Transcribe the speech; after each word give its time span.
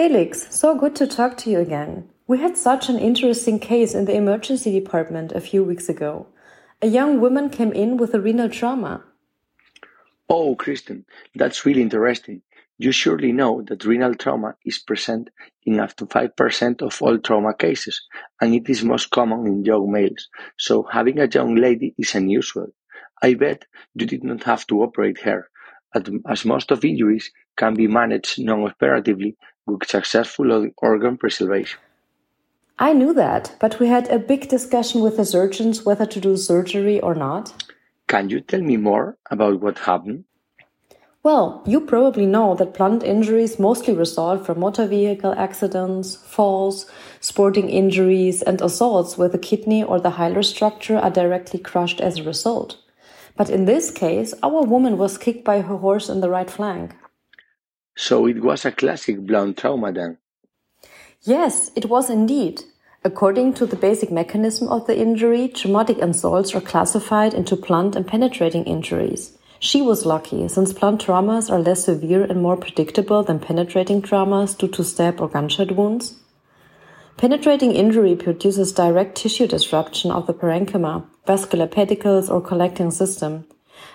Felix, 0.00 0.46
so 0.48 0.74
good 0.74 0.96
to 0.96 1.06
talk 1.06 1.36
to 1.36 1.50
you 1.50 1.58
again. 1.58 2.08
We 2.26 2.38
had 2.38 2.56
such 2.56 2.88
an 2.88 2.98
interesting 2.98 3.58
case 3.58 3.94
in 3.94 4.06
the 4.06 4.14
emergency 4.14 4.72
department 4.72 5.32
a 5.32 5.42
few 5.42 5.62
weeks 5.62 5.90
ago. 5.90 6.26
A 6.80 6.86
young 6.86 7.20
woman 7.20 7.50
came 7.50 7.70
in 7.70 7.98
with 7.98 8.14
a 8.14 8.18
renal 8.18 8.48
trauma. 8.48 9.04
Oh, 10.26 10.56
Kristin, 10.56 11.04
that's 11.34 11.66
really 11.66 11.82
interesting. 11.82 12.40
You 12.78 12.92
surely 12.92 13.32
know 13.32 13.60
that 13.68 13.84
renal 13.84 14.14
trauma 14.14 14.54
is 14.64 14.78
present 14.78 15.28
in 15.66 15.78
up 15.78 15.94
to 15.96 16.06
5% 16.06 16.80
of 16.80 17.02
all 17.02 17.18
trauma 17.18 17.52
cases, 17.52 18.00
and 18.40 18.54
it 18.54 18.70
is 18.70 18.82
most 18.82 19.10
common 19.10 19.46
in 19.46 19.66
young 19.66 19.92
males, 19.92 20.30
so 20.56 20.82
having 20.82 21.18
a 21.18 21.28
young 21.28 21.56
lady 21.56 21.94
is 21.98 22.14
unusual. 22.14 22.68
I 23.20 23.34
bet 23.34 23.66
you 23.92 24.06
did 24.06 24.24
not 24.24 24.44
have 24.44 24.66
to 24.68 24.80
operate 24.80 25.20
her, 25.20 25.50
as 26.26 26.46
most 26.46 26.70
of 26.70 26.86
injuries 26.86 27.30
can 27.56 27.74
be 27.74 27.86
managed 27.86 28.42
non-operatively 28.42 29.36
with 29.66 29.88
successful 29.88 30.70
organ 30.78 31.16
preservation. 31.16 31.78
I 32.78 32.94
knew 32.94 33.12
that, 33.12 33.54
but 33.60 33.78
we 33.78 33.88
had 33.88 34.08
a 34.08 34.18
big 34.18 34.48
discussion 34.48 35.02
with 35.02 35.18
the 35.18 35.24
surgeons 35.24 35.84
whether 35.84 36.06
to 36.06 36.20
do 36.20 36.36
surgery 36.36 36.98
or 37.00 37.14
not. 37.14 37.52
Can 38.08 38.30
you 38.30 38.40
tell 38.40 38.62
me 38.62 38.76
more 38.76 39.18
about 39.30 39.60
what 39.60 39.78
happened? 39.78 40.24
Well, 41.22 41.62
you 41.66 41.82
probably 41.82 42.24
know 42.24 42.54
that 42.54 42.72
blunt 42.72 43.02
injuries 43.02 43.58
mostly 43.58 43.92
result 43.92 44.46
from 44.46 44.60
motor 44.60 44.86
vehicle 44.86 45.34
accidents, 45.36 46.16
falls, 46.16 46.90
sporting 47.20 47.68
injuries, 47.68 48.40
and 48.40 48.62
assaults 48.62 49.18
where 49.18 49.28
the 49.28 49.36
kidney 49.36 49.84
or 49.84 50.00
the 50.00 50.12
hilar 50.12 50.42
structure 50.42 50.96
are 50.96 51.10
directly 51.10 51.60
crushed 51.60 52.00
as 52.00 52.18
a 52.18 52.22
result. 52.22 52.78
But 53.36 53.50
in 53.50 53.66
this 53.66 53.90
case, 53.90 54.32
our 54.42 54.62
woman 54.62 54.96
was 54.96 55.18
kicked 55.18 55.44
by 55.44 55.60
her 55.60 55.76
horse 55.76 56.08
in 56.08 56.22
the 56.22 56.30
right 56.30 56.50
flank. 56.50 56.94
So 58.00 58.24
it 58.24 58.42
was 58.42 58.64
a 58.64 58.72
classic 58.72 59.20
blunt 59.26 59.58
trauma 59.58 59.92
then? 59.92 60.16
Yes, 61.20 61.70
it 61.76 61.84
was 61.84 62.08
indeed. 62.08 62.62
According 63.04 63.52
to 63.54 63.66
the 63.66 63.76
basic 63.76 64.10
mechanism 64.10 64.68
of 64.68 64.86
the 64.86 64.98
injury, 64.98 65.48
traumatic 65.48 65.98
insults 65.98 66.54
are 66.54 66.62
classified 66.62 67.34
into 67.34 67.56
blunt 67.56 67.96
and 67.96 68.06
penetrating 68.06 68.64
injuries. 68.64 69.36
She 69.58 69.82
was 69.82 70.06
lucky, 70.06 70.48
since 70.48 70.72
blunt 70.72 71.02
traumas 71.04 71.50
are 71.50 71.58
less 71.58 71.84
severe 71.84 72.24
and 72.24 72.40
more 72.40 72.56
predictable 72.56 73.22
than 73.22 73.38
penetrating 73.38 74.00
traumas 74.00 74.56
due 74.56 74.68
to 74.68 74.82
stab 74.82 75.20
or 75.20 75.28
gunshot 75.28 75.72
wounds. 75.72 76.14
Penetrating 77.18 77.72
injury 77.72 78.16
produces 78.16 78.72
direct 78.72 79.18
tissue 79.18 79.46
disruption 79.46 80.10
of 80.10 80.26
the 80.26 80.32
parenchyma, 80.32 81.04
vascular 81.26 81.66
pedicles, 81.66 82.30
or 82.30 82.40
collecting 82.40 82.90
system, 82.90 83.44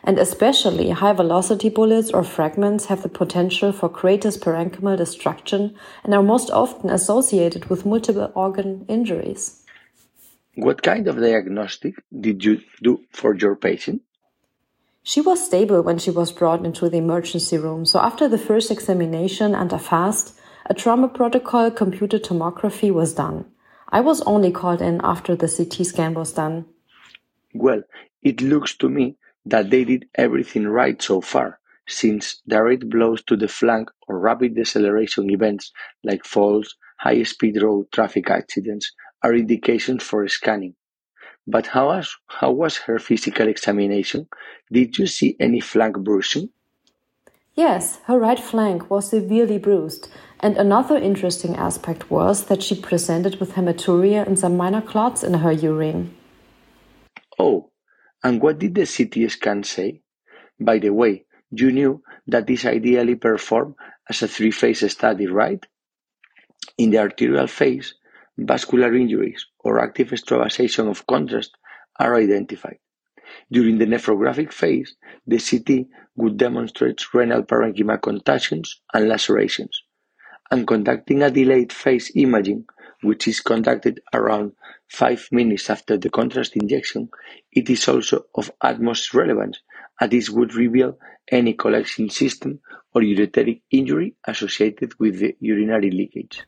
and 0.03 0.19
especially 0.19 0.89
high 0.89 1.13
velocity 1.13 1.69
bullets 1.69 2.11
or 2.11 2.23
fragments 2.23 2.85
have 2.85 3.03
the 3.03 3.09
potential 3.09 3.71
for 3.71 3.89
greatest 3.89 4.41
parenchymal 4.41 4.97
destruction 4.97 5.75
and 6.03 6.13
are 6.13 6.23
most 6.23 6.49
often 6.49 6.89
associated 6.89 7.65
with 7.65 7.85
multiple 7.85 8.31
organ 8.35 8.85
injuries. 8.87 9.63
What 10.55 10.81
kind 10.81 11.07
of 11.07 11.17
diagnostic 11.17 11.95
did 12.17 12.43
you 12.43 12.61
do 12.81 13.01
for 13.11 13.35
your 13.35 13.55
patient? 13.55 14.01
She 15.03 15.21
was 15.21 15.45
stable 15.45 15.81
when 15.81 15.99
she 15.99 16.09
was 16.09 16.31
brought 16.31 16.65
into 16.65 16.89
the 16.89 16.97
emergency 16.97 17.57
room, 17.57 17.85
so 17.85 17.99
after 17.99 18.27
the 18.27 18.39
first 18.39 18.71
examination 18.71 19.53
and 19.53 19.71
a 19.71 19.77
FAST, 19.77 20.39
a 20.67 20.73
trauma 20.73 21.07
protocol 21.07 21.69
computed 21.69 22.23
tomography 22.23 22.91
was 22.91 23.13
done. 23.13 23.45
I 23.89 24.01
was 24.01 24.21
only 24.23 24.51
called 24.51 24.81
in 24.81 25.01
after 25.03 25.35
the 25.35 25.47
CT 25.47 25.85
scan 25.85 26.13
was 26.15 26.33
done. 26.33 26.65
Well, 27.53 27.83
it 28.23 28.41
looks 28.41 28.75
to 28.77 28.89
me 28.89 29.15
that 29.45 29.69
they 29.69 29.83
did 29.83 30.07
everything 30.15 30.67
right 30.67 31.01
so 31.01 31.21
far, 31.21 31.59
since 31.87 32.41
direct 32.47 32.89
blows 32.89 33.23
to 33.23 33.35
the 33.35 33.47
flank 33.47 33.89
or 34.07 34.19
rapid 34.19 34.55
deceleration 34.55 35.29
events 35.29 35.71
like 36.03 36.25
falls, 36.25 36.75
high 36.97 37.23
speed 37.23 37.61
road 37.61 37.91
traffic 37.91 38.29
accidents 38.29 38.91
are 39.23 39.33
indications 39.33 40.03
for 40.03 40.27
scanning. 40.27 40.75
But 41.47 41.67
how 41.67 41.87
was, 41.87 42.15
how 42.27 42.51
was 42.51 42.77
her 42.77 42.97
physical 42.97 43.47
examination? 43.47 44.27
Did 44.71 44.97
you 44.97 45.05
see 45.05 45.35
any 45.39 45.59
flank 45.59 45.97
bruising? 45.99 46.49
Yes, 47.53 47.99
her 48.05 48.19
right 48.19 48.39
flank 48.39 48.89
was 48.89 49.09
severely 49.09 49.57
bruised, 49.57 50.09
and 50.41 50.57
another 50.57 50.97
interesting 50.97 51.55
aspect 51.55 52.11
was 52.11 52.45
that 52.47 52.61
she 52.61 52.75
presented 52.75 53.39
with 53.39 53.53
hematuria 53.53 54.27
and 54.27 54.37
some 54.37 54.57
minor 54.57 54.81
clots 54.81 55.23
in 55.23 55.35
her 55.35 55.51
urine. 55.51 56.13
Oh, 57.39 57.69
and 58.25 58.41
what 58.41 58.57
did 58.57 58.73
the 58.73 58.87
CT 58.87 59.29
scan 59.29 59.63
say? 59.63 60.01
By 60.59 60.79
the 60.79 60.89
way, 60.89 61.25
you 61.51 61.71
knew 61.71 62.01
that 62.25 62.49
is 62.49 62.65
ideally 62.65 63.13
performed 63.13 63.75
as 64.09 64.23
a 64.23 64.27
three-phase 64.27 64.91
study, 64.91 65.27
right? 65.27 65.63
In 66.79 66.89
the 66.89 66.97
arterial 66.97 67.45
phase, 67.45 67.93
vascular 68.35 68.95
injuries 68.95 69.45
or 69.59 69.79
active 69.79 70.11
extravasation 70.11 70.87
of 70.87 71.05
contrast 71.05 71.51
are 71.99 72.15
identified. 72.15 72.79
During 73.51 73.77
the 73.77 73.85
nephrographic 73.85 74.51
phase, 74.51 74.95
the 75.27 75.37
CT 75.37 75.85
would 76.15 76.37
demonstrate 76.37 77.13
renal 77.13 77.43
parenchyma 77.43 78.01
contusions 78.01 78.81
and 78.91 79.07
lacerations, 79.07 79.83
and 80.49 80.65
conducting 80.65 81.21
a 81.21 81.29
delayed 81.29 81.71
phase 81.71 82.11
imaging, 82.15 82.65
which 83.03 83.27
is 83.27 83.39
conducted 83.39 84.01
around 84.15 84.53
five 84.87 85.27
minutes 85.31 85.69
after 85.69 85.97
the 85.97 86.09
contrast 86.09 86.55
injection, 86.55 87.09
it 87.51 87.69
is 87.69 87.87
also 87.87 88.25
of 88.35 88.51
utmost 88.61 89.13
relevance 89.13 89.59
as 89.99 90.09
this 90.09 90.29
would 90.29 90.53
reveal 90.53 90.97
any 91.31 91.53
collection 91.53 92.09
system 92.09 92.59
or 92.93 93.01
ureteric 93.01 93.61
injury 93.71 94.15
associated 94.25 94.93
with 94.99 95.19
the 95.19 95.35
urinary 95.39 95.91
leakage. 95.91 96.43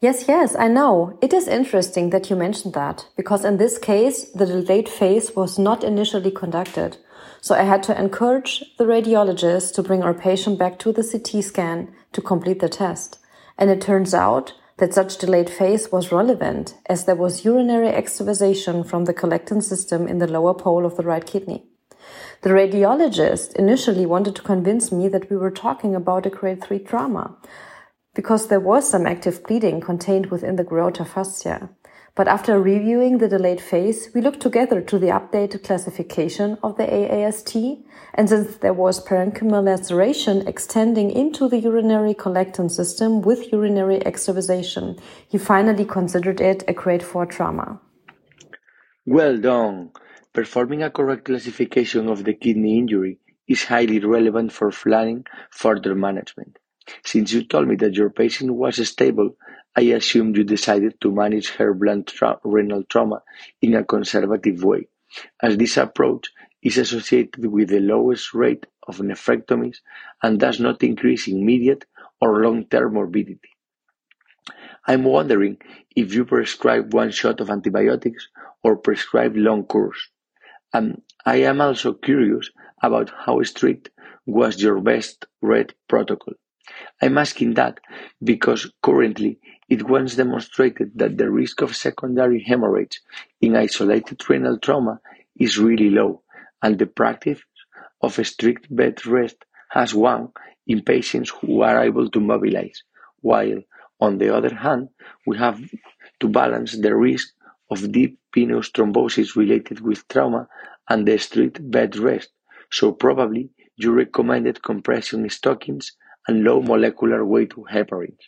Yes, 0.00 0.24
yes, 0.26 0.56
I 0.56 0.66
know. 0.66 1.16
It 1.22 1.32
is 1.32 1.46
interesting 1.46 2.10
that 2.10 2.28
you 2.28 2.34
mentioned 2.34 2.74
that, 2.74 3.06
because 3.16 3.44
in 3.44 3.58
this 3.58 3.78
case, 3.78 4.24
the 4.32 4.46
delayed 4.46 4.88
phase 4.88 5.36
was 5.36 5.60
not 5.60 5.84
initially 5.84 6.32
conducted. 6.32 6.96
So 7.40 7.54
I 7.54 7.62
had 7.62 7.84
to 7.84 7.96
encourage 7.96 8.64
the 8.78 8.84
radiologist 8.84 9.74
to 9.74 9.82
bring 9.82 10.02
our 10.02 10.14
patient 10.14 10.58
back 10.58 10.80
to 10.80 10.92
the 10.92 11.04
CT 11.04 11.44
scan 11.44 11.94
to 12.12 12.20
complete 12.20 12.58
the 12.58 12.68
test. 12.68 13.18
And 13.56 13.70
it 13.70 13.80
turns 13.80 14.12
out 14.12 14.54
that 14.78 14.94
such 14.94 15.18
delayed 15.18 15.50
phase 15.50 15.92
was 15.92 16.12
relevant 16.12 16.74
as 16.86 17.04
there 17.04 17.14
was 17.14 17.44
urinary 17.44 17.88
extravasation 17.88 18.82
from 18.84 19.04
the 19.04 19.14
collecting 19.14 19.60
system 19.60 20.08
in 20.08 20.18
the 20.18 20.26
lower 20.26 20.54
pole 20.54 20.86
of 20.86 20.96
the 20.96 21.02
right 21.02 21.26
kidney. 21.26 21.64
The 22.40 22.50
radiologist 22.50 23.54
initially 23.54 24.06
wanted 24.06 24.34
to 24.36 24.42
convince 24.42 24.90
me 24.90 25.08
that 25.08 25.30
we 25.30 25.36
were 25.36 25.50
talking 25.50 25.94
about 25.94 26.26
a 26.26 26.30
grade 26.30 26.62
3 26.62 26.80
trauma, 26.80 27.36
because 28.14 28.48
there 28.48 28.60
was 28.60 28.90
some 28.90 29.06
active 29.06 29.44
bleeding 29.44 29.80
contained 29.80 30.26
within 30.26 30.56
the 30.56 30.64
Gerota 30.64 31.06
fascia. 31.06 31.70
But 32.14 32.28
after 32.28 32.60
reviewing 32.60 33.18
the 33.18 33.28
delayed 33.28 33.60
phase, 33.60 34.10
we 34.14 34.20
looked 34.20 34.40
together 34.40 34.82
to 34.82 34.98
the 34.98 35.06
updated 35.06 35.64
classification 35.64 36.58
of 36.62 36.76
the 36.76 36.84
AAST, 36.84 37.82
and 38.12 38.28
since 38.28 38.56
there 38.58 38.74
was 38.74 39.02
parenchymal 39.02 39.64
laceration 39.64 40.46
extending 40.46 41.10
into 41.10 41.48
the 41.48 41.58
urinary 41.58 42.12
collecting 42.12 42.68
system 42.68 43.22
with 43.22 43.50
urinary 43.50 43.96
extravasation, 44.04 44.98
he 45.26 45.38
finally 45.38 45.86
considered 45.86 46.42
it 46.42 46.64
a 46.68 46.74
grade 46.74 47.02
4 47.02 47.24
trauma. 47.24 47.80
Well 49.06 49.38
done! 49.38 49.92
Performing 50.34 50.82
a 50.82 50.90
correct 50.90 51.24
classification 51.24 52.08
of 52.08 52.24
the 52.24 52.34
kidney 52.34 52.78
injury 52.78 53.20
is 53.48 53.64
highly 53.64 54.00
relevant 54.00 54.52
for 54.52 54.70
planning 54.70 55.24
further 55.50 55.94
management. 55.94 56.58
Since 57.04 57.32
you 57.32 57.44
told 57.44 57.68
me 57.68 57.76
that 57.76 57.94
your 57.94 58.10
patient 58.10 58.52
was 58.52 58.86
stable, 58.86 59.36
I 59.74 59.82
assumed 59.82 60.36
you 60.36 60.44
decided 60.44 61.00
to 61.00 61.10
manage 61.10 61.50
her 61.56 61.72
blunt 61.72 62.12
renal 62.44 62.84
trauma 62.84 63.22
in 63.60 63.74
a 63.74 63.84
conservative 63.84 64.62
way, 64.62 64.88
as 65.40 65.56
this 65.56 65.76
approach 65.76 66.30
is 66.62 66.78
associated 66.78 67.46
with 67.46 67.70
the 67.70 67.80
lowest 67.80 68.34
rate 68.34 68.66
of 68.86 68.98
nephrectomies 68.98 69.78
and 70.22 70.38
does 70.38 70.60
not 70.60 70.82
increase 70.82 71.26
immediate 71.26 71.84
or 72.20 72.42
long-term 72.42 72.94
morbidity. 72.94 73.50
I'm 74.86 75.04
wondering 75.04 75.58
if 75.94 76.14
you 76.14 76.24
prescribe 76.24 76.92
one 76.92 77.10
shot 77.10 77.40
of 77.40 77.50
antibiotics 77.50 78.28
or 78.62 78.76
prescribe 78.76 79.36
long 79.36 79.64
course. 79.64 80.08
And 80.72 81.02
I 81.24 81.36
am 81.42 81.60
also 81.60 81.92
curious 81.92 82.50
about 82.82 83.10
how 83.24 83.42
strict 83.42 83.90
was 84.26 84.60
your 84.60 84.80
bed 84.80 85.06
rest 85.40 85.74
protocol. 85.88 86.34
I'm 87.00 87.18
asking 87.18 87.54
that 87.54 87.80
because 88.22 88.72
currently 88.82 89.40
it 89.74 89.82
was 89.88 90.16
demonstrated 90.16 90.88
that 91.00 91.16
the 91.16 91.30
risk 91.30 91.62
of 91.62 91.74
secondary 91.74 92.40
hemorrhage 92.42 93.00
in 93.40 93.56
isolated 93.56 94.18
renal 94.28 94.58
trauma 94.58 95.00
is 95.46 95.58
really 95.66 95.88
low, 95.88 96.22
and 96.62 96.78
the 96.78 96.86
practice 97.00 97.40
of 98.02 98.26
strict 98.26 98.64
bed 98.80 98.96
rest 99.06 99.38
has 99.70 99.94
won 99.94 100.30
in 100.66 100.82
patients 100.82 101.30
who 101.30 101.62
are 101.62 101.82
able 101.82 102.10
to 102.10 102.20
mobilize, 102.20 102.82
while, 103.22 103.60
on 103.98 104.18
the 104.18 104.28
other 104.36 104.54
hand, 104.54 104.90
we 105.26 105.38
have 105.38 105.58
to 106.20 106.28
balance 106.28 106.72
the 106.76 106.94
risk 106.94 107.28
of 107.70 107.90
deep 107.92 108.18
venous 108.34 108.68
thrombosis 108.70 109.36
related 109.36 109.80
with 109.80 110.06
trauma 110.08 110.46
and 110.90 111.08
the 111.08 111.16
strict 111.16 111.58
bed 111.70 111.96
rest, 111.96 112.30
so 112.70 112.92
probably 112.92 113.48
you 113.76 113.90
recommended 113.90 114.62
compression 114.62 115.28
stockings 115.30 115.96
and 116.28 116.44
low 116.44 116.60
molecular 116.60 117.24
weight 117.24 117.54
heparins. 117.72 118.20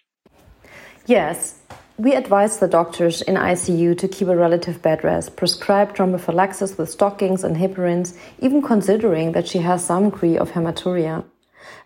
Yes. 1.06 1.60
We 1.96 2.14
advise 2.14 2.58
the 2.58 2.66
doctors 2.66 3.22
in 3.22 3.36
ICU 3.36 3.96
to 3.98 4.08
keep 4.08 4.26
a 4.26 4.36
relative 4.36 4.82
bed 4.82 5.04
rest, 5.04 5.36
prescribe 5.36 5.94
thromboprophylaxis 5.94 6.76
with 6.76 6.90
stockings 6.90 7.44
and 7.44 7.56
heparins, 7.56 8.16
even 8.40 8.62
considering 8.62 9.32
that 9.32 9.46
she 9.46 9.58
has 9.58 9.84
some 9.84 10.10
degree 10.10 10.36
of 10.36 10.52
hematuria. 10.52 11.24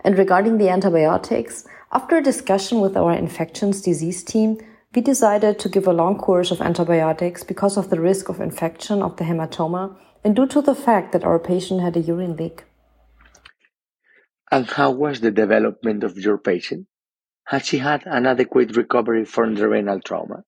And 0.03 0.17
regarding 0.17 0.57
the 0.57 0.71
antibiotics, 0.71 1.67
after 1.93 2.17
a 2.17 2.23
discussion 2.23 2.81
with 2.81 2.97
our 2.97 3.13
infections 3.13 3.83
disease 3.83 4.23
team, 4.23 4.59
we 4.95 5.03
decided 5.03 5.59
to 5.59 5.69
give 5.69 5.87
a 5.87 5.93
long 5.93 6.17
course 6.17 6.51
of 6.51 6.63
antibiotics 6.63 7.45
because 7.45 7.77
of 7.77 7.91
the 7.91 8.01
risk 8.01 8.29
of 8.29 8.41
infection 8.41 9.03
of 9.03 9.17
the 9.17 9.25
hematoma 9.25 9.95
and 10.25 10.35
due 10.37 10.47
to 10.47 10.63
the 10.63 10.75
fact 10.75 11.13
that 11.13 11.25
our 11.25 11.39
patient 11.39 11.81
had 11.83 11.97
a 11.97 12.01
urine 12.01 12.37
leak. 12.37 12.65
And 14.51 14.67
how 14.67 14.93
was 14.93 15.21
the 15.21 15.31
development 15.31 16.05
of 16.05 16.17
your 16.17 16.39
patient? 16.39 16.87
Had 17.49 17.65
she 17.65 17.79
had 17.79 18.03
an 18.05 18.27
adequate 18.27 18.77
recovery 18.77 19.25
from 19.25 19.55
the 19.55 19.67
renal 19.67 20.01
trauma? 20.01 20.45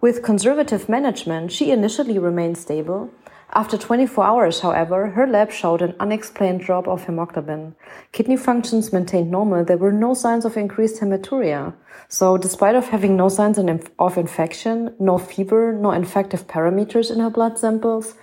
With 0.00 0.24
conservative 0.24 0.88
management, 0.88 1.52
she 1.52 1.70
initially 1.70 2.18
remained 2.18 2.58
stable. 2.58 3.10
After 3.52 3.78
24 3.78 4.24
hours, 4.24 4.58
however, 4.58 5.10
her 5.10 5.24
lab 5.24 5.52
showed 5.52 5.82
an 5.82 5.94
unexplained 6.00 6.62
drop 6.62 6.88
of 6.88 7.04
hemoglobin. 7.04 7.76
Kidney 8.10 8.36
functions 8.36 8.92
maintained 8.92 9.30
normal. 9.30 9.64
There 9.64 9.76
were 9.76 9.92
no 9.92 10.14
signs 10.14 10.44
of 10.44 10.56
increased 10.56 11.00
hematuria. 11.00 11.74
So, 12.08 12.38
despite 12.38 12.74
of 12.74 12.88
having 12.88 13.16
no 13.16 13.28
signs 13.28 13.56
of 13.56 14.18
infection, 14.18 14.96
no 14.98 15.16
fever, 15.16 15.72
no 15.72 15.92
infective 15.92 16.48
parameters 16.48 17.08
in 17.08 17.20
her 17.20 17.30
blood 17.30 17.56
samples, 17.56 18.14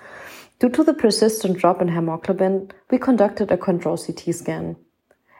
due 0.59 0.67
to 0.71 0.83
the 0.83 0.93
persistent 0.93 1.57
drop 1.57 1.81
in 1.81 1.87
hemoglobin, 1.87 2.69
we 2.89 2.97
conducted 2.97 3.49
a 3.49 3.55
control 3.55 3.97
CT 3.97 4.35
scan. 4.35 4.75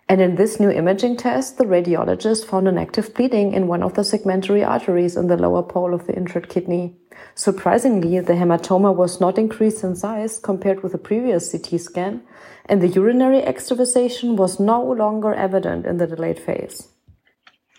And 0.09 0.19
in 0.19 0.36
this 0.36 0.59
new 0.59 0.69
imaging 0.69 1.18
test, 1.18 1.57
the 1.57 1.63
radiologist 1.63 2.45
found 2.45 2.68
an 2.68 2.77
active 2.77 3.13
bleeding 3.13 3.53
in 3.53 3.68
one 3.68 3.81
of 3.81 3.94
the 3.94 4.01
segmentary 4.01 4.65
arteries 4.65 5.15
in 5.15 5.27
the 5.27 5.38
lower 5.38 5.63
pole 5.63 5.94
of 5.94 6.06
the 6.06 6.15
injured 6.15 6.50
kidney. 6.50 6.98
Surprisingly, 7.36 8.19
the 8.19 8.33
hematoma 8.33 8.94
was 8.94 9.21
not 9.21 9.38
increased 9.38 9.83
in 9.83 9.95
size 9.95 10.38
compared 10.39 10.83
with 10.83 10.92
the 10.92 10.98
previous 10.98 11.51
CT 11.51 11.80
scan, 11.80 12.24
and 12.65 12.81
the 12.81 12.89
urinary 12.89 13.39
extravasation 13.39 14.36
was 14.36 14.59
no 14.59 14.81
longer 14.83 15.33
evident 15.33 15.86
in 15.86 15.98
the 15.98 16.07
delayed 16.07 16.39
phase. 16.39 16.89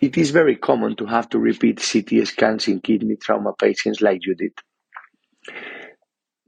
It 0.00 0.16
is 0.16 0.30
very 0.30 0.56
common 0.56 0.96
to 0.96 1.06
have 1.06 1.28
to 1.30 1.38
repeat 1.38 1.76
CT 1.76 2.26
scans 2.26 2.66
in 2.66 2.80
kidney 2.80 3.16
trauma 3.16 3.52
patients 3.52 4.00
like 4.00 4.26
you 4.26 4.34
did. 4.34 4.52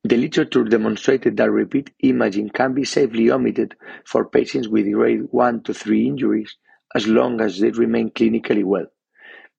The 0.06 0.18
literature 0.18 0.64
demonstrated 0.64 1.38
that 1.38 1.50
repeat 1.50 1.90
imaging 2.00 2.50
can 2.50 2.74
be 2.74 2.84
safely 2.84 3.30
omitted 3.30 3.74
for 4.04 4.28
patients 4.28 4.68
with 4.68 4.92
grade 4.92 5.28
1 5.30 5.62
to 5.62 5.72
3 5.72 6.06
injuries 6.06 6.58
as 6.94 7.08
long 7.08 7.40
as 7.40 7.58
they 7.58 7.70
remain 7.70 8.10
clinically 8.10 8.64
well. 8.64 8.86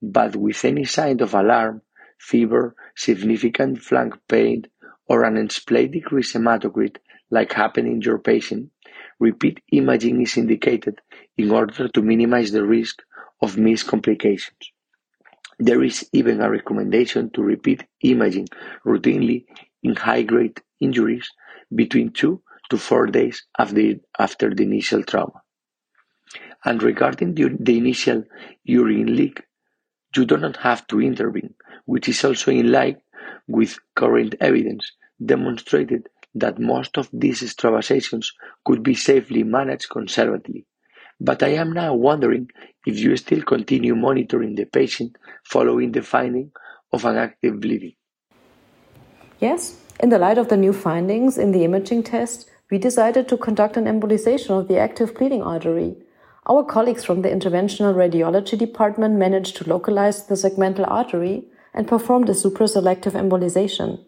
But 0.03 0.35
with 0.35 0.63
any 0.63 0.85
sign 0.85 1.19
of 1.21 1.33
alarm, 1.33 1.81
fever, 2.19 2.75
significant 2.95 3.81
flank 3.81 4.13
pain, 4.27 4.67
or 5.07 5.23
an 5.23 5.35
unexplained 5.35 5.93
decreased 5.93 6.35
hematocrit 6.35 6.97
like 7.31 7.53
happened 7.53 7.87
in 7.87 8.01
your 8.01 8.19
patient, 8.19 8.69
repeat 9.19 9.61
imaging 9.71 10.21
is 10.21 10.37
indicated 10.37 11.01
in 11.37 11.49
order 11.49 11.87
to 11.87 12.01
minimize 12.03 12.51
the 12.51 12.63
risk 12.63 13.01
of 13.41 13.57
missed 13.57 13.87
complications. 13.87 14.71
There 15.59 15.83
is 15.83 16.07
even 16.13 16.41
a 16.41 16.49
recommendation 16.49 17.29
to 17.31 17.41
repeat 17.41 17.85
imaging 18.01 18.47
routinely 18.85 19.45
in 19.83 19.95
high-grade 19.95 20.61
injuries 20.79 21.29
between 21.73 22.11
two 22.11 22.41
to 22.69 22.77
four 22.77 23.07
days 23.07 23.45
after 23.57 23.95
after 24.19 24.53
the 24.53 24.63
initial 24.63 25.03
trauma. 25.03 25.41
And 26.63 26.81
regarding 26.81 27.35
the, 27.35 27.55
the 27.59 27.77
initial 27.77 28.23
urine 28.63 29.15
leak, 29.15 29.43
you 30.15 30.25
do 30.25 30.37
not 30.37 30.57
have 30.57 30.87
to 30.87 31.01
intervene, 31.01 31.53
which 31.85 32.09
is 32.09 32.23
also 32.23 32.51
in 32.51 32.71
line 32.71 33.01
with 33.47 33.77
current 33.95 34.35
evidence 34.41 34.91
demonstrated 35.23 36.07
that 36.33 36.59
most 36.59 36.97
of 36.97 37.09
these 37.13 37.43
extravasations 37.43 38.33
could 38.65 38.83
be 38.83 38.95
safely 38.95 39.43
managed 39.43 39.89
conservatively. 39.89 40.65
But 41.19 41.43
I 41.43 41.49
am 41.49 41.71
now 41.71 41.93
wondering 41.93 42.49
if 42.85 42.99
you 42.99 43.15
still 43.17 43.41
continue 43.41 43.95
monitoring 43.95 44.55
the 44.55 44.65
patient 44.65 45.17
following 45.43 45.91
the 45.91 46.01
finding 46.01 46.51
of 46.91 47.05
an 47.05 47.17
active 47.17 47.59
bleeding. 47.59 47.93
Yes, 49.39 49.79
in 49.99 50.09
the 50.09 50.19
light 50.19 50.37
of 50.37 50.49
the 50.49 50.57
new 50.57 50.73
findings 50.73 51.37
in 51.37 51.51
the 51.51 51.63
imaging 51.63 52.03
test, 52.03 52.49
we 52.69 52.77
decided 52.77 53.27
to 53.29 53.37
conduct 53.37 53.77
an 53.77 53.85
embolization 53.85 54.51
of 54.51 54.67
the 54.67 54.77
active 54.77 55.15
bleeding 55.15 55.41
artery. 55.41 55.95
Our 56.47 56.63
colleagues 56.63 57.03
from 57.03 57.21
the 57.21 57.29
interventional 57.29 57.95
radiology 57.95 58.57
department 58.57 59.15
managed 59.15 59.55
to 59.57 59.69
localize 59.69 60.25
the 60.25 60.35
segmental 60.35 60.89
artery 60.89 61.47
and 61.73 61.87
performed 61.87 62.29
a 62.29 62.33
supraselective 62.33 63.13
embolization. 63.13 64.03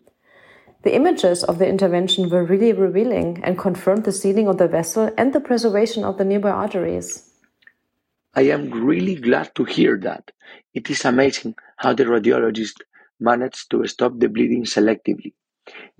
The 0.83 0.95
images 0.95 1.43
of 1.43 1.57
the 1.57 1.67
intervention 1.67 2.29
were 2.29 2.43
really 2.43 2.71
revealing 2.71 3.41
and 3.43 3.57
confirmed 3.57 4.05
the 4.05 4.11
sealing 4.11 4.47
of 4.47 4.57
the 4.57 4.67
vessel 4.67 5.11
and 5.17 5.33
the 5.33 5.39
preservation 5.39 6.03
of 6.03 6.17
the 6.17 6.25
nearby 6.25 6.51
arteries. 6.51 7.29
I 8.35 8.41
am 8.43 8.69
really 8.69 9.15
glad 9.15 9.55
to 9.55 9.63
hear 9.63 9.97
that. 10.03 10.31
It 10.73 10.89
is 10.89 11.03
amazing 11.05 11.55
how 11.77 11.93
the 11.93 12.03
radiologist 12.05 12.81
managed 13.19 13.71
to 13.71 13.87
stop 13.87 14.13
the 14.19 14.29
bleeding 14.29 14.63
selectively. 14.63 15.33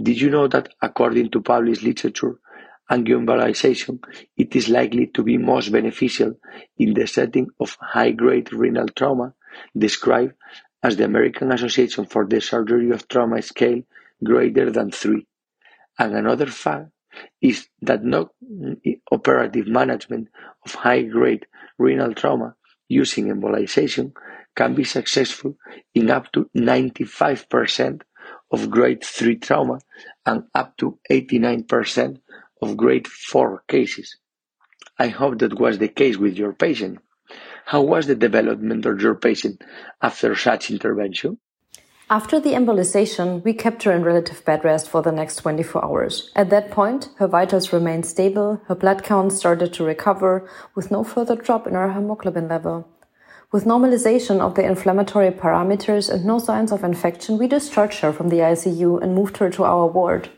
Did 0.02 0.22
you 0.22 0.30
know 0.30 0.48
that 0.48 0.70
according 0.82 1.32
to 1.32 1.42
published 1.42 1.82
literature, 1.82 2.40
angioembolization 2.92 4.00
it 4.38 4.56
is 4.56 4.70
likely 4.70 5.08
to 5.08 5.24
be 5.24 5.38
most 5.38 5.72
beneficial 5.72 6.36
in 6.78 6.94
the 6.94 7.08
setting 7.08 7.48
of 7.60 7.76
high-grade 7.82 8.54
renal 8.54 8.88
trauma, 8.88 9.34
described 9.76 10.34
as 10.84 10.96
the 10.96 11.04
American 11.04 11.52
Association 11.52 12.06
for 12.06 12.26
the 12.26 12.40
Surgery 12.40 12.92
of 12.92 13.08
Trauma 13.08 13.42
scale 13.42 13.82
greater 14.24 14.72
than 14.72 14.92
3. 14.92 15.26
And 16.00 16.16
another 16.16 16.48
fact 16.48 16.90
is 17.42 17.68
that 17.82 18.04
no 18.04 18.32
eh, 18.86 18.96
operative 19.12 19.68
management 19.68 20.30
of 20.66 20.74
high-grade 20.76 21.46
renal 21.78 22.14
trauma 22.14 22.56
using 22.88 23.28
embolization 23.28 24.14
can 24.56 24.74
be 24.74 24.84
successful 24.84 25.56
in 25.94 26.10
up 26.10 26.32
to 26.32 26.50
95% 26.56 28.02
of 28.52 28.70
grade 28.70 29.04
3 29.04 29.38
trauma 29.38 29.80
and 30.26 30.44
up 30.54 30.78
to 30.78 31.00
89% 31.10 32.20
of 32.62 32.78
grade 32.78 33.08
4 33.08 33.64
cases. 33.68 34.18
I 35.00 35.10
hope 35.10 35.40
that 35.40 35.60
was 35.60 35.78
the 35.78 35.90
case 35.90 36.18
with 36.18 36.38
your 36.38 36.54
patient. 36.54 37.00
How 37.66 37.82
was 37.82 38.08
the 38.08 38.16
development 38.16 38.86
of 38.86 39.02
your 39.02 39.16
patient 39.16 39.62
after 40.02 40.36
such 40.36 40.72
intervention? 40.72 41.40
After 42.10 42.40
the 42.40 42.54
embolization, 42.54 43.44
we 43.44 43.52
kept 43.52 43.84
her 43.84 43.92
in 43.92 44.02
relative 44.02 44.46
bed 44.46 44.64
rest 44.64 44.88
for 44.88 45.02
the 45.02 45.12
next 45.12 45.36
24 45.38 45.84
hours. 45.84 46.32
At 46.38 46.50
that 46.52 46.72
point, 46.72 47.10
her 47.18 47.28
vitals 47.28 47.74
remained 47.74 48.06
stable, 48.06 48.62
her 48.68 48.76
blood 48.76 49.04
count 49.04 49.34
started 49.34 49.74
to 49.74 49.84
recover, 49.84 50.50
with 50.74 50.90
no 50.90 51.04
further 51.04 51.36
drop 51.36 51.68
in 51.68 51.74
her 51.74 51.92
hemoglobin 51.92 52.48
level. 52.48 52.88
With 53.52 53.66
normalization 53.66 54.40
of 54.40 54.56
the 54.56 54.64
inflammatory 54.64 55.32
parameters 55.32 56.10
and 56.10 56.24
no 56.24 56.40
signs 56.40 56.72
of 56.72 56.86
infection, 56.86 57.38
we 57.38 57.46
discharged 57.46 58.00
her 58.00 58.14
from 58.14 58.30
the 58.30 58.40
ICU 58.40 59.04
and 59.04 59.14
moved 59.14 59.36
her 59.38 59.50
to 59.50 59.66
our 59.66 59.88
ward. 59.88 60.30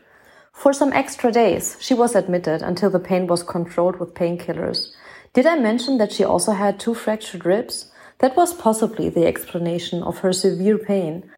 For 0.52 0.72
some 0.72 0.92
extra 0.92 1.30
days, 1.30 1.76
she 1.78 1.94
was 1.94 2.16
admitted 2.16 2.62
until 2.62 2.90
the 2.90 2.98
pain 2.98 3.28
was 3.28 3.44
controlled 3.44 4.00
with 4.00 4.14
painkillers. 4.14 4.88
Did 5.34 5.46
I 5.46 5.54
mention 5.54 5.98
that 5.98 6.10
she 6.10 6.24
also 6.24 6.50
had 6.50 6.80
two 6.80 6.94
fractured 6.94 7.46
ribs? 7.46 7.92
That 8.18 8.36
was 8.36 8.54
possibly 8.54 9.08
the 9.08 9.26
explanation 9.26 10.02
of 10.02 10.18
her 10.18 10.32
severe 10.32 10.76
pain. 10.76 11.30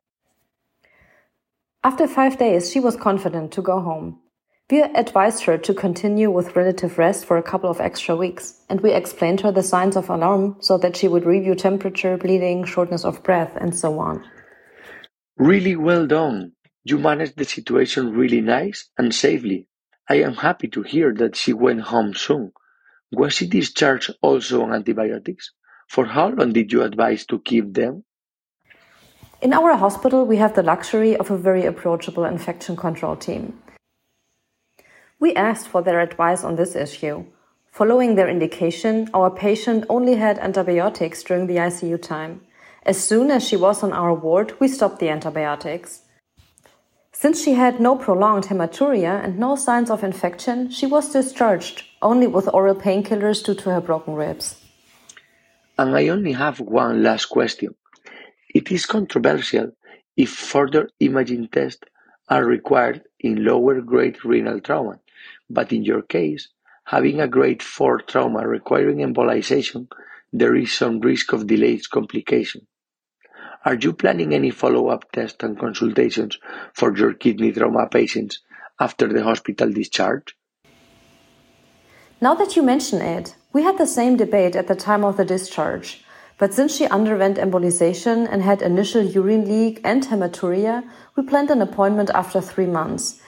After 1.85 2.07
five 2.07 2.39
days, 2.39 2.71
she 2.71 2.79
was 2.79 2.95
confident 2.95 3.51
to 3.53 3.63
go 3.63 3.81
home. 3.81 4.21
We 4.71 4.83
advised 4.83 5.43
her 5.45 5.59
to 5.59 5.75
continue 5.75 6.31
with 6.31 6.55
relative 6.55 6.97
rest 6.97 7.25
for 7.25 7.37
a 7.37 7.43
couple 7.43 7.69
of 7.69 7.81
extra 7.81 8.15
weeks, 8.15 8.65
and 8.71 8.81
we 8.81 8.93
explained 8.93 9.41
her 9.41 9.51
the 9.51 9.65
signs 9.65 9.97
of 9.97 10.09
alarm 10.09 10.57
so 10.61 10.79
that 10.79 10.97
she 10.97 11.09
would 11.09 11.27
review 11.27 11.57
temperature, 11.57 12.17
bleeding, 12.17 12.65
shortness 12.65 13.05
of 13.05 13.25
breath, 13.25 13.57
and 13.57 13.77
so 13.77 13.99
on. 13.99 14.25
Really 15.37 15.75
well 15.75 16.07
done. 16.07 16.53
You 16.85 16.99
managed 16.99 17.37
the 17.37 17.45
situation 17.45 18.13
really 18.13 18.41
nice 18.41 18.89
and 18.97 19.13
safely. 19.13 19.67
I 20.09 20.23
am 20.23 20.35
happy 20.35 20.69
to 20.69 20.83
hear 20.83 21.13
that 21.15 21.35
she 21.35 21.53
went 21.53 21.81
home 21.81 22.15
soon. 22.15 22.53
Was 23.11 23.35
she 23.35 23.49
discharged 23.49 24.15
also 24.23 24.63
on 24.63 24.73
antibiotics? 24.73 25.53
For 25.89 26.07
how 26.07 26.29
long 26.29 26.53
did 26.53 26.73
you 26.73 26.83
advise 26.83 27.27
to 27.27 27.41
keep 27.41 27.75
them? 27.75 28.05
In 29.43 29.53
our 29.53 29.75
hospital, 29.75 30.25
we 30.25 30.37
have 30.37 30.55
the 30.55 30.63
luxury 30.63 31.17
of 31.17 31.29
a 31.29 31.37
very 31.37 31.67
approachable 31.67 32.23
infection 32.25 32.77
control 32.77 33.17
team. 33.17 33.61
We 35.19 35.35
asked 35.35 35.67
for 35.67 35.83
their 35.83 35.99
advice 35.99 36.45
on 36.45 36.55
this 36.55 36.77
issue. 36.77 37.25
Following 37.73 38.15
their 38.15 38.29
indication, 38.29 39.11
our 39.13 39.31
patient 39.31 39.85
only 39.89 40.15
had 40.15 40.39
antibiotics 40.39 41.25
during 41.25 41.49
the 41.49 41.57
ICU 41.57 42.01
time. 42.01 42.43
As 42.85 43.03
soon 43.03 43.33
as 43.33 43.43
she 43.43 43.57
was 43.57 43.83
on 43.83 43.93
our 43.93 44.15
ward, 44.15 44.55
we 44.61 44.69
stopped 44.69 45.01
the 45.01 45.09
antibiotics. 45.09 46.03
Since 47.11 47.43
she 47.43 47.55
had 47.55 47.81
no 47.81 47.97
prolonged 47.97 48.45
hematuria 48.45 49.25
and 49.25 49.41
no 49.41 49.57
signs 49.57 49.91
of 49.91 50.05
infection, 50.05 50.71
she 50.71 50.87
was 50.87 51.13
discharged, 51.13 51.83
only 52.01 52.29
with 52.29 52.49
oral 52.55 52.77
painkillers 52.77 53.45
due 53.45 53.57
to 53.57 53.71
her 53.71 53.81
broken 53.81 54.15
ribs. 54.15 54.55
And 55.77 55.97
I 55.97 56.09
only 56.09 56.33
have 56.33 56.61
one 56.61 57.03
last 57.03 57.27
question. 57.27 57.75
It 58.55 58.71
is 58.71 58.85
controversial 58.87 59.73
if 60.17 60.31
further 60.31 60.91
imaging 61.01 61.49
tests 61.49 61.85
are 62.29 62.45
required 62.45 63.03
in 63.19 63.45
lower 63.45 63.81
grade 63.81 64.23
renal 64.25 64.61
trauma, 64.61 65.01
but 65.49 65.73
in 65.73 65.85
your 65.85 66.03
case, 66.03 66.49
having 66.85 67.21
a 67.21 67.29
grade 67.29 67.63
4 67.63 68.03
trauma 68.03 68.47
requiring 68.47 68.99
embolization, 68.99 69.89
there 70.33 70.55
is 70.55 70.73
some 70.73 71.01
risk 71.01 71.33
of 71.33 71.47
delayed 71.47 71.89
complication. 71.91 72.67
Are 73.65 73.75
you 73.75 73.93
planning 73.93 74.35
any 74.35 74.51
follow-up 74.51 75.11
tests 75.13 75.43
and 75.43 75.59
consultations 75.59 76.39
for 76.75 76.97
your 76.97 77.15
kidney 77.15 77.53
trauma 77.53 77.87
patients 77.89 78.41
after 78.81 79.09
the 79.09 79.23
hospital 79.23 79.71
discharge? 79.73 80.37
Now 82.21 82.35
that 82.35 82.55
you 82.55 82.63
mention 82.63 83.01
it, 83.01 83.35
we 83.53 83.63
had 83.63 83.79
the 83.79 83.87
same 83.87 84.17
debate 84.17 84.57
at 84.57 84.69
the 84.69 84.75
time 84.75 85.05
of 85.05 85.17
the 85.17 85.25
discharge. 85.25 86.05
But 86.39 86.55
since 86.55 86.75
she 86.75 86.87
underwent 86.87 87.37
embolization 87.37 88.29
and 88.31 88.43
had 88.43 88.63
initial 88.63 89.03
urine 89.03 89.45
leak 89.47 89.81
and 89.85 90.03
hematuria, 90.05 90.83
we 91.17 91.25
planned 91.25 91.51
an 91.51 91.63
appointment 91.63 92.11
after 92.15 92.41
three 92.41 92.67
months. 92.67 93.21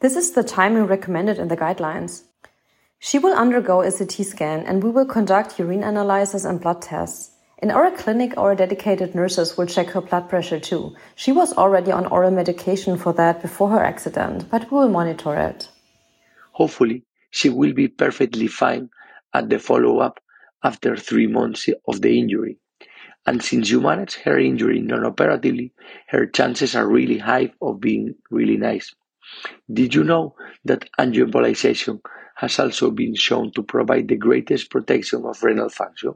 This 0.00 0.14
is 0.14 0.32
the 0.32 0.44
timing 0.44 0.84
recommended 0.84 1.38
in 1.38 1.48
the 1.48 1.56
guidelines. 1.56 2.22
She 3.00 3.18
will 3.18 3.34
undergo 3.34 3.82
a 3.82 3.90
CT 3.90 4.26
scan 4.26 4.60
and 4.66 4.82
we 4.82 4.90
will 4.90 5.06
conduct 5.06 5.58
urine 5.58 5.82
analysis 5.82 6.44
and 6.44 6.60
blood 6.60 6.82
tests. 6.82 7.32
In 7.60 7.72
our 7.72 7.90
clinic, 7.90 8.34
our 8.36 8.54
dedicated 8.54 9.16
nurses 9.16 9.56
will 9.56 9.66
check 9.66 9.88
her 9.88 10.00
blood 10.00 10.28
pressure 10.28 10.60
too. 10.60 10.94
She 11.16 11.32
was 11.32 11.52
already 11.52 11.90
on 11.90 12.06
oral 12.06 12.30
medication 12.30 12.96
for 12.96 13.12
that 13.14 13.42
before 13.42 13.70
her 13.70 13.82
accident, 13.82 14.48
but 14.50 14.70
we 14.70 14.78
will 14.78 14.88
monitor 14.88 15.34
it. 15.34 15.68
Hopefully, 16.52 17.04
she 17.30 17.48
will 17.48 17.72
be 17.72 17.88
perfectly 17.88 18.46
fine 18.46 18.90
at 19.34 19.48
the 19.48 19.58
follow 19.58 19.98
up 19.98 20.20
after 20.62 20.96
three 20.96 21.26
months 21.26 21.68
of 21.86 22.00
the 22.00 22.18
injury. 22.18 22.58
And 23.26 23.42
since 23.42 23.70
you 23.70 23.80
manage 23.80 24.14
her 24.22 24.38
injury 24.38 24.80
non-operatively, 24.80 25.72
her 26.08 26.26
chances 26.26 26.74
are 26.74 26.88
really 26.88 27.18
high 27.18 27.52
of 27.60 27.80
being 27.80 28.14
really 28.30 28.56
nice. 28.56 28.94
Did 29.70 29.94
you 29.94 30.04
know 30.04 30.34
that 30.64 30.88
angioembolization 30.98 32.00
has 32.36 32.58
also 32.58 32.90
been 32.90 33.14
shown 33.14 33.52
to 33.52 33.62
provide 33.62 34.08
the 34.08 34.16
greatest 34.16 34.70
protection 34.70 35.24
of 35.26 35.42
renal 35.42 35.68
function, 35.68 36.14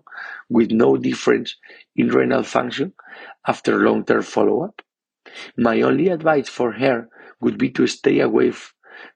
with 0.48 0.70
no 0.70 0.96
difference 0.96 1.56
in 1.96 2.08
renal 2.08 2.42
function 2.42 2.94
after 3.46 3.84
long-term 3.84 4.22
follow-up? 4.22 4.80
My 5.56 5.82
only 5.82 6.08
advice 6.08 6.48
for 6.48 6.72
her 6.72 7.08
would 7.40 7.58
be 7.58 7.70
to 7.70 7.86
stay 7.86 8.20
away 8.20 8.52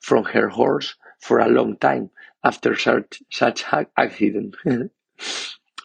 from 0.00 0.24
her 0.24 0.48
horse 0.48 0.96
for 1.20 1.38
a 1.38 1.48
long 1.48 1.78
time 1.78 2.10
after 2.44 2.76
such, 2.76 3.22
such 3.30 3.64
accident. 3.96 4.56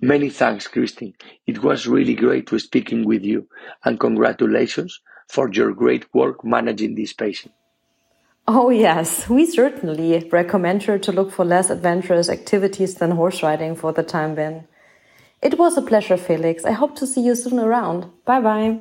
Many 0.02 0.30
thanks, 0.30 0.68
Christine. 0.68 1.14
It 1.46 1.64
was 1.64 1.88
really 1.88 2.16
great 2.16 2.48
to 2.48 2.60
speaking 2.60 3.06
with 3.06 3.24
you, 3.24 3.48
and 3.86 4.00
congratulations 4.00 5.00
for 5.28 5.50
your 5.52 5.74
great 5.74 6.12
work 6.14 6.44
managing 6.44 6.96
this 6.96 7.14
patient. 7.14 7.54
Oh, 8.48 8.70
yes, 8.70 9.30
we 9.30 9.46
certainly 9.46 10.28
recommend 10.32 10.84
her 10.84 10.98
to 10.98 11.12
look 11.12 11.32
for 11.32 11.46
less 11.46 11.70
adventurous 11.70 12.30
activities 12.30 12.96
than 12.96 13.12
horse 13.12 13.44
riding 13.44 13.76
for 13.76 13.94
the 13.94 14.04
time 14.04 14.34
being. 14.34 14.68
It 15.42 15.58
was 15.60 15.78
a 15.78 15.82
pleasure, 15.82 16.18
Felix. 16.18 16.66
I 16.66 16.72
hope 16.72 16.96
to 16.98 17.08
see 17.08 17.22
you 17.22 17.36
soon 17.36 17.60
around. 17.60 18.10
Bye 18.26 18.42
bye. 18.42 18.80